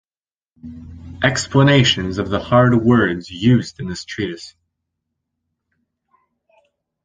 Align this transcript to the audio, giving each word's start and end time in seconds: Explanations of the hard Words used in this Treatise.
Explanations 1.23 2.17
of 2.17 2.27
the 2.29 2.39
hard 2.39 2.73
Words 2.73 3.29
used 3.29 3.79
in 3.79 3.87
this 3.87 4.03
Treatise. 4.03 4.55